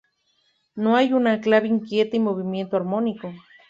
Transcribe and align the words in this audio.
No 0.73 0.95
hay 0.95 1.13
una 1.13 1.41
clave 1.41 1.67
inquieta 1.67 2.15
y 2.15 2.19
movimiento 2.19 2.75
armónico. 2.75 3.31